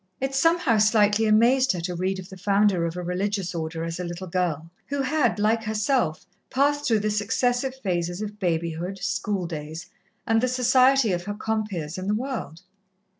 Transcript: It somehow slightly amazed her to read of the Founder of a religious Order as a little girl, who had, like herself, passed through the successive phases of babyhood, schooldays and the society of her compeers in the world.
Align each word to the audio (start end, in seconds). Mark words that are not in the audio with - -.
It 0.19 0.33
somehow 0.33 0.79
slightly 0.79 1.27
amazed 1.27 1.73
her 1.73 1.81
to 1.81 1.93
read 1.93 2.17
of 2.17 2.27
the 2.29 2.35
Founder 2.37 2.87
of 2.87 2.97
a 2.97 3.03
religious 3.03 3.53
Order 3.53 3.83
as 3.83 3.99
a 3.99 4.03
little 4.03 4.25
girl, 4.25 4.71
who 4.87 5.03
had, 5.03 5.37
like 5.37 5.63
herself, 5.65 6.25
passed 6.49 6.87
through 6.87 7.01
the 7.01 7.11
successive 7.11 7.75
phases 7.83 8.19
of 8.19 8.39
babyhood, 8.39 8.97
schooldays 8.97 9.91
and 10.25 10.41
the 10.41 10.47
society 10.47 11.11
of 11.11 11.25
her 11.25 11.35
compeers 11.35 11.99
in 11.99 12.07
the 12.07 12.15
world. 12.15 12.61